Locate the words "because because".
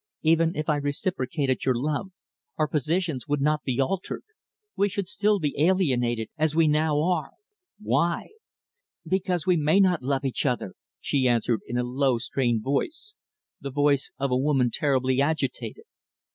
9.05-9.45